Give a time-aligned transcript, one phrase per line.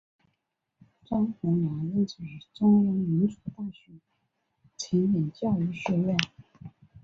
[1.05, 3.91] 张宏良任职于中央民族大学
[4.75, 6.17] 成人教育学院。